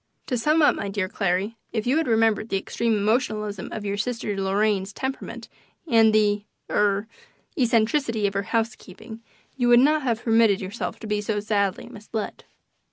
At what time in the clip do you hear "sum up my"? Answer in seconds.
0.35-0.89